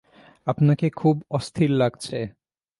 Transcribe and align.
আপনাকে 0.47 0.87
খুব 0.89 1.15
অস্থির 1.29 1.71
লাগছে। 1.71 2.17